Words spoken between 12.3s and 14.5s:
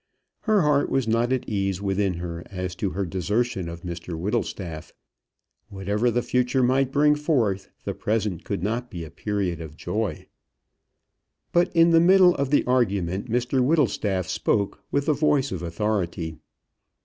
of the argument, Mr Whittlestaff